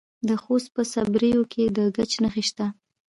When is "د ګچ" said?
1.77-2.11